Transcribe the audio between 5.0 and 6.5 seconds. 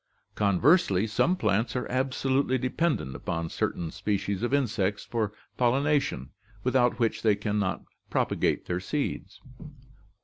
for pollination,